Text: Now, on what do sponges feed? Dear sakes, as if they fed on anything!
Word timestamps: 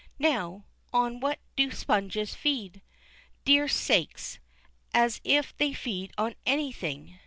Now, 0.17 0.65
on 0.91 1.19
what 1.19 1.37
do 1.55 1.69
sponges 1.69 2.33
feed? 2.33 2.81
Dear 3.45 3.67
sakes, 3.67 4.39
as 4.95 5.21
if 5.23 5.55
they 5.57 5.73
fed 5.73 6.09
on 6.17 6.33
anything! 6.43 7.19